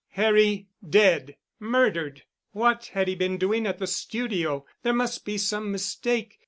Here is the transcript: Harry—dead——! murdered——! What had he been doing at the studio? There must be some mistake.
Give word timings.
Harry—dead——! 0.13 1.35
murdered——! 1.59 2.23
What 2.53 2.87
had 2.95 3.07
he 3.07 3.13
been 3.13 3.37
doing 3.37 3.67
at 3.67 3.77
the 3.77 3.85
studio? 3.85 4.65
There 4.81 4.93
must 4.93 5.25
be 5.25 5.37
some 5.37 5.71
mistake. 5.71 6.39